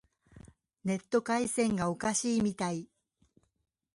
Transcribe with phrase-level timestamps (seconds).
[0.83, 2.87] ネット回線がおかしいみたい。